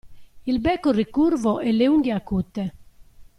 [0.47, 2.75] Il becco ricurvo e le unghie acute.